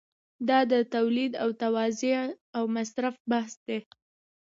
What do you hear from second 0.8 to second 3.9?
تولید او توزیع او مصرف بحث دی.